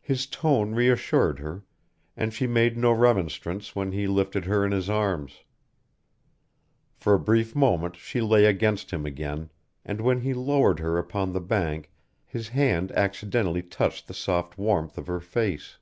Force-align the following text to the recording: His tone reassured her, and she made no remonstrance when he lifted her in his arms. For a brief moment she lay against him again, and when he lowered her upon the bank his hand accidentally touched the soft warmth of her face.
His 0.00 0.28
tone 0.28 0.72
reassured 0.72 1.40
her, 1.40 1.64
and 2.16 2.32
she 2.32 2.46
made 2.46 2.76
no 2.76 2.92
remonstrance 2.92 3.74
when 3.74 3.90
he 3.90 4.06
lifted 4.06 4.44
her 4.44 4.64
in 4.64 4.70
his 4.70 4.88
arms. 4.88 5.42
For 6.94 7.14
a 7.14 7.18
brief 7.18 7.56
moment 7.56 7.96
she 7.96 8.20
lay 8.20 8.44
against 8.44 8.92
him 8.92 9.04
again, 9.04 9.50
and 9.84 10.00
when 10.00 10.20
he 10.20 10.32
lowered 10.32 10.78
her 10.78 10.96
upon 10.96 11.32
the 11.32 11.40
bank 11.40 11.90
his 12.24 12.46
hand 12.50 12.92
accidentally 12.92 13.62
touched 13.62 14.06
the 14.06 14.14
soft 14.14 14.58
warmth 14.58 14.96
of 14.96 15.08
her 15.08 15.18
face. 15.18 15.78